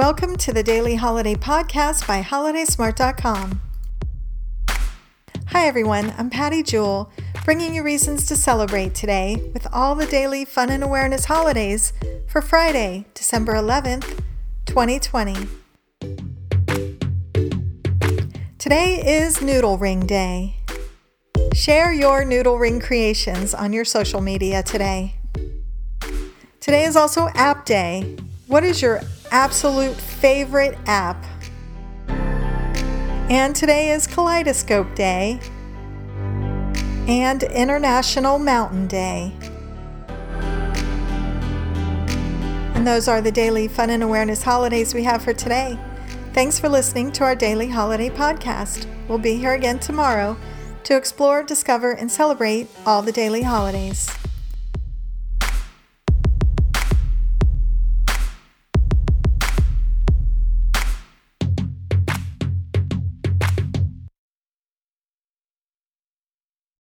Welcome 0.00 0.36
to 0.36 0.54
the 0.54 0.62
Daily 0.62 0.94
Holiday 0.94 1.34
Podcast 1.34 2.06
by 2.08 2.22
HolidaySmart.com. 2.22 3.60
Hi, 5.48 5.66
everyone. 5.66 6.14
I'm 6.16 6.30
Patty 6.30 6.62
Jewell, 6.62 7.12
bringing 7.44 7.74
you 7.74 7.82
reasons 7.82 8.26
to 8.28 8.34
celebrate 8.34 8.94
today 8.94 9.50
with 9.52 9.66
all 9.74 9.94
the 9.94 10.06
daily 10.06 10.46
fun 10.46 10.70
and 10.70 10.82
awareness 10.82 11.26
holidays 11.26 11.92
for 12.26 12.40
Friday, 12.40 13.04
December 13.12 13.52
11th, 13.52 14.22
2020. 14.64 15.36
Today 18.56 19.02
is 19.04 19.42
Noodle 19.42 19.76
Ring 19.76 20.06
Day. 20.06 20.56
Share 21.52 21.92
your 21.92 22.24
noodle 22.24 22.58
ring 22.58 22.80
creations 22.80 23.52
on 23.52 23.74
your 23.74 23.84
social 23.84 24.22
media 24.22 24.62
today. 24.62 25.16
Today 26.58 26.84
is 26.84 26.96
also 26.96 27.28
App 27.34 27.66
Day. 27.66 28.16
What 28.46 28.64
is 28.64 28.80
your 28.80 29.02
absolute 29.30 29.96
favorite 29.96 30.78
app? 30.86 31.24
And 33.30 33.54
today 33.54 33.90
is 33.90 34.06
Kaleidoscope 34.06 34.94
Day 34.94 35.40
and 37.06 37.42
International 37.42 38.38
Mountain 38.38 38.86
Day. 38.86 39.32
And 42.74 42.86
those 42.86 43.08
are 43.08 43.20
the 43.20 43.30
daily 43.30 43.68
fun 43.68 43.90
and 43.90 44.02
awareness 44.02 44.42
holidays 44.42 44.94
we 44.94 45.04
have 45.04 45.22
for 45.22 45.34
today. 45.34 45.78
Thanks 46.32 46.58
for 46.58 46.68
listening 46.68 47.12
to 47.12 47.24
our 47.24 47.34
daily 47.34 47.68
holiday 47.68 48.08
podcast. 48.08 48.86
We'll 49.08 49.18
be 49.18 49.36
here 49.36 49.54
again 49.54 49.78
tomorrow 49.78 50.36
to 50.84 50.96
explore, 50.96 51.42
discover, 51.42 51.92
and 51.92 52.10
celebrate 52.10 52.68
all 52.86 53.02
the 53.02 53.12
daily 53.12 53.42
holidays. 53.42 54.08